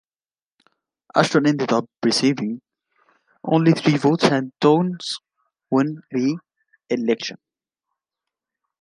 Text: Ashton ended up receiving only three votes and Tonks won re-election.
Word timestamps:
Ashton 1.15 1.45
ended 1.45 1.71
up 1.73 1.87
receiving 2.03 2.59
only 3.43 3.73
three 3.73 3.97
votes 3.97 4.23
and 4.23 4.51
Tonks 4.59 5.19
won 5.69 6.01
re-election. 6.11 7.37